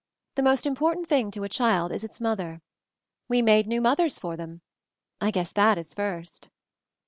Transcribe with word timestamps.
The 0.33 0.41
most 0.41 0.65
important 0.65 1.05
thing 1.07 1.29
to 1.29 1.43
a 1.43 1.47
child 1.47 1.91
is 1.91 2.03
its 2.03 2.19
mother. 2.19 2.63
We 3.29 3.43
made 3.43 3.67
new 3.67 3.81
mothers 3.81 4.17
for 4.17 4.35
them— 4.35 4.61
I 5.21 5.29
guess 5.29 5.51
that 5.51 5.77
is 5.77 5.93
'first.' 5.93 6.49